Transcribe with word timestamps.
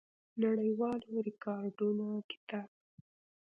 نړیوالو 0.43 1.09
ریکارډونو 1.27 2.07
کتاب 2.31 2.69